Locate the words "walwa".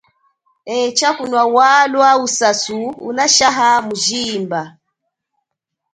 1.55-2.09